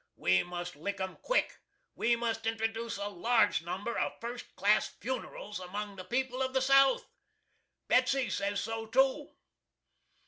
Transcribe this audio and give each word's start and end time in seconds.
We 0.15 0.41
must 0.41 0.75
lick 0.75 0.99
'em 0.99 1.17
quick. 1.21 1.59
We 1.93 2.15
must 2.15 2.47
introduce 2.47 2.97
a 2.97 3.07
large 3.07 3.61
number 3.61 3.99
of 3.99 4.19
first 4.19 4.55
class 4.55 4.87
funerals 4.99 5.59
among 5.59 5.95
the 5.95 6.03
people 6.03 6.41
of 6.41 6.53
the 6.55 6.59
South. 6.61 7.07
Betsy 7.87 8.27
says 8.31 8.59
so 8.61 8.87
too. 8.87 9.29